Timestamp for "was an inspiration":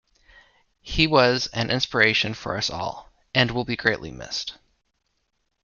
1.05-2.33